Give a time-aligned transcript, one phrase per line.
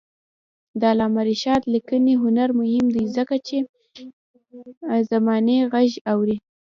[0.79, 3.57] د علامه رشاد لیکنی هنر مهم دی ځکه چې
[5.11, 6.37] زمانې غږ اوري.